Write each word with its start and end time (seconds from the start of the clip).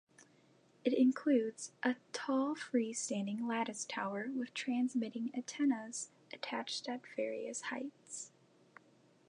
It 0.83 0.93
includes 0.93 1.73
a 1.83 1.95
tall 2.11 2.55
free-standing 2.55 3.45
lattice 3.45 3.85
tower 3.87 4.31
with 4.35 4.51
transmitting 4.55 5.29
antennas 5.35 6.09
attached 6.33 6.89
at 6.89 7.03
various 7.15 7.61
heights. 7.69 8.31